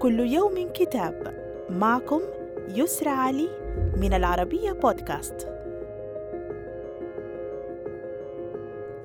كل 0.00 0.20
يوم 0.20 0.72
كتاب. 0.74 1.34
معكم 1.70 2.20
يسرى 2.68 3.10
علي 3.10 3.48
من 3.96 4.12
العربية 4.12 4.72
بودكاست. 4.72 5.48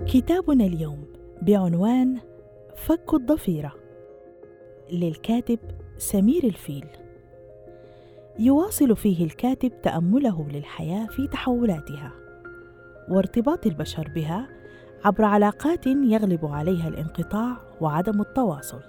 كتابنا 0.07 0.65
اليوم 0.65 1.05
بعنوان 1.41 2.17
فك 2.75 3.13
الضفيرة 3.13 3.73
للكاتب 4.91 5.59
سمير 5.97 6.43
الفيل. 6.43 6.87
يواصل 8.39 8.95
فيه 8.95 9.25
الكاتب 9.25 9.81
تأمله 9.81 10.47
للحياة 10.49 11.07
في 11.07 11.27
تحولاتها 11.27 12.11
وارتباط 13.09 13.65
البشر 13.65 14.11
بها 14.15 14.47
عبر 15.05 15.23
علاقات 15.23 15.87
يغلب 15.87 16.45
عليها 16.45 16.87
الانقطاع 16.87 17.57
وعدم 17.81 18.21
التواصل. 18.21 18.81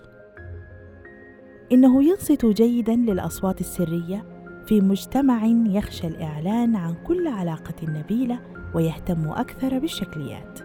إنه 1.72 2.04
ينصت 2.04 2.46
جيدا 2.46 2.96
للأصوات 2.96 3.60
السرية 3.60 4.24
في 4.66 4.80
مجتمع 4.80 5.46
يخشى 5.66 6.06
الإعلان 6.06 6.76
عن 6.76 6.94
كل 7.06 7.28
علاقة 7.28 7.74
نبيلة 7.82 8.38
ويهتم 8.74 9.28
أكثر 9.28 9.78
بالشكليات. 9.78 10.58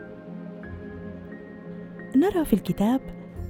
نرى 2.16 2.45
في 2.45 2.54
الكتاب 2.54 3.02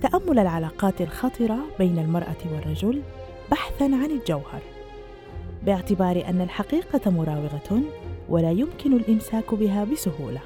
تأمل 0.01 0.39
العلاقات 0.39 1.01
الخطرة 1.01 1.59
بين 1.79 1.99
المرأة 1.99 2.37
والرجل 2.53 3.01
بحثا 3.51 3.83
عن 3.83 4.11
الجوهر 4.11 4.61
باعتبار 5.65 6.23
أن 6.29 6.41
الحقيقة 6.41 7.11
مراوغة 7.11 7.81
ولا 8.29 8.51
يمكن 8.51 8.93
الإمساك 8.93 9.53
بها 9.53 9.83
بسهولة. 9.83 10.41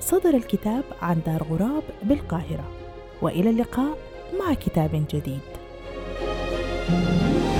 صدر 0.00 0.34
الكتاب 0.34 0.84
عن 1.02 1.20
دار 1.26 1.42
غراب 1.42 1.82
بالقاهرة. 2.02 2.64
وإلى 3.22 3.50
اللقاء 3.50 3.98
مع 4.38 4.54
كتاب 4.54 5.04
جديد. 5.12 5.40
thank 6.90 7.54
you 7.54 7.59